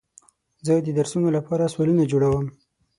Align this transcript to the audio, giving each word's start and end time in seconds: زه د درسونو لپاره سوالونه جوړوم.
زه 0.65 0.73
د 0.85 0.87
درسونو 0.97 1.27
لپاره 1.37 1.71
سوالونه 1.73 2.03
جوړوم. 2.11 2.45